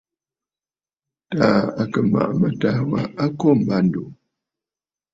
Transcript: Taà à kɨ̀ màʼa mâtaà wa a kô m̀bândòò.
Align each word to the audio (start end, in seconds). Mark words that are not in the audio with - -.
Taà 1.37 1.59
à 1.81 1.83
kɨ̀ 1.91 2.01
màʼa 2.11 2.33
mâtaà 2.39 2.79
wa 2.89 2.99
a 3.23 3.25
kô 3.39 3.47
m̀bândòò. 3.59 4.05